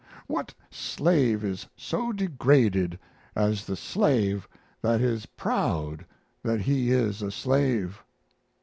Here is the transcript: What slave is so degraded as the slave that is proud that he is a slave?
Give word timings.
What 0.25 0.55
slave 0.71 1.43
is 1.43 1.67
so 1.75 2.11
degraded 2.11 2.97
as 3.35 3.65
the 3.67 3.75
slave 3.75 4.49
that 4.81 4.99
is 4.99 5.27
proud 5.27 6.07
that 6.41 6.61
he 6.61 6.89
is 6.89 7.21
a 7.21 7.29
slave? 7.29 8.03